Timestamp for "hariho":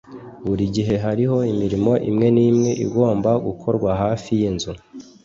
1.05-1.37